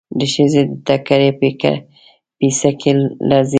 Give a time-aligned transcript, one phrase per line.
[0.17, 2.91] د ښځې د ټکري پيڅکې
[3.29, 3.49] لړزېدلې.